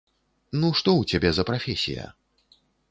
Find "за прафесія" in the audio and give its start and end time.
1.39-2.05